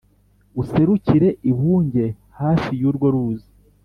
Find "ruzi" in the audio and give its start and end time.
3.13-3.49